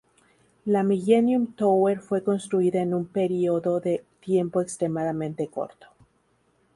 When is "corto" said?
5.47-5.89